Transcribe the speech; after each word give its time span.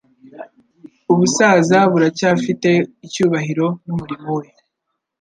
Ubusaza 1.13 1.77
buracyafite 1.91 2.69
icyubahiro 3.05 3.67
n'umurimo 3.85 4.29
we. 4.37 4.45